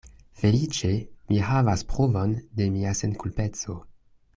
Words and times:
Feliĉe 0.43 0.89
mi 1.33 1.43
havas 1.49 1.85
pruvon 1.93 2.35
de 2.59 2.71
mia 2.79 2.99
senkulpeco. 3.05 3.81